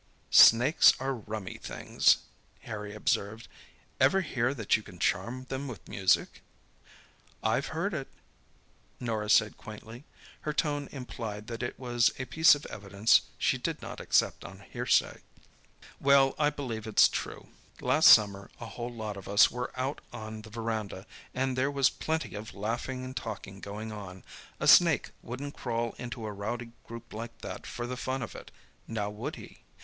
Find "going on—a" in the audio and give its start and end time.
23.59-24.67